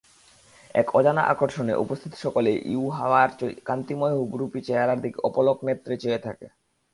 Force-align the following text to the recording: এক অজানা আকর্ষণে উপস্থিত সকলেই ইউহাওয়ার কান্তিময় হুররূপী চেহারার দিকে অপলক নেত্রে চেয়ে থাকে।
এক 0.75 0.87
অজানা 0.95 1.23
আকর্ষণে 1.23 1.73
উপস্থিত 1.75 2.13
সকলেই 2.15 2.57
ইউহাওয়ার 2.65 3.29
কান্তিময় 3.65 4.15
হুররূপী 4.19 4.59
চেহারার 4.61 4.99
দিকে 5.01 5.17
অপলক 5.23 5.57
নেত্রে 5.67 5.95
চেয়ে 5.97 6.19
থাকে। 6.19 6.47